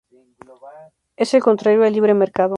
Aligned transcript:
Es 1.15 1.35
el 1.35 1.43
contrario 1.43 1.83
al 1.83 1.93
libre 1.93 2.15
mercado. 2.15 2.49